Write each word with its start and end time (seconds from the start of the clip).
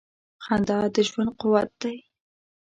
•خندا 0.43 0.79
د 0.93 0.95
ژوند 1.09 1.31
قوت 1.39 1.69
دی. 1.81 1.97